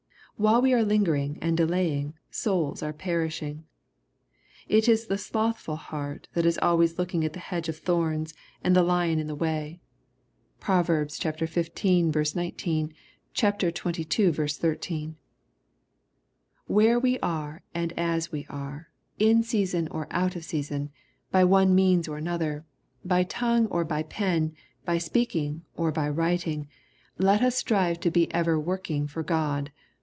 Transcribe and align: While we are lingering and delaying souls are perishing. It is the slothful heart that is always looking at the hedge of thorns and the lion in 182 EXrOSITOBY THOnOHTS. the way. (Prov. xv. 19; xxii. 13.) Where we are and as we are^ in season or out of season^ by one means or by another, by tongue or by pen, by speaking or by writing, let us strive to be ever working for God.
While 0.37 0.63
we 0.63 0.73
are 0.73 0.81
lingering 0.81 1.37
and 1.39 1.55
delaying 1.55 2.15
souls 2.31 2.81
are 2.81 2.93
perishing. 2.93 3.65
It 4.67 4.89
is 4.89 5.05
the 5.05 5.19
slothful 5.19 5.75
heart 5.75 6.29
that 6.33 6.47
is 6.47 6.57
always 6.63 6.97
looking 6.97 7.23
at 7.23 7.33
the 7.33 7.39
hedge 7.39 7.69
of 7.69 7.77
thorns 7.77 8.33
and 8.63 8.75
the 8.75 8.81
lion 8.81 9.19
in 9.19 9.27
182 9.27 9.77
EXrOSITOBY 9.77 9.77
THOnOHTS. 10.65 11.17
the 11.19 11.27
way. 11.45 11.99
(Prov. 12.09 12.11
xv. 12.11 12.35
19; 12.35 12.93
xxii. 13.35 14.23
13.) 14.31 15.15
Where 16.65 16.99
we 16.99 17.19
are 17.19 17.61
and 17.75 17.93
as 17.95 18.31
we 18.31 18.45
are^ 18.45 18.87
in 19.19 19.43
season 19.43 19.87
or 19.89 20.07
out 20.09 20.35
of 20.35 20.41
season^ 20.41 20.89
by 21.29 21.43
one 21.43 21.75
means 21.75 22.07
or 22.07 22.15
by 22.15 22.17
another, 22.17 22.65
by 23.05 23.21
tongue 23.23 23.67
or 23.67 23.85
by 23.85 24.01
pen, 24.01 24.55
by 24.85 24.97
speaking 24.97 25.61
or 25.75 25.91
by 25.91 26.09
writing, 26.09 26.67
let 27.19 27.43
us 27.43 27.59
strive 27.59 27.99
to 27.99 28.09
be 28.09 28.33
ever 28.33 28.59
working 28.59 29.05
for 29.05 29.21
God. 29.21 29.71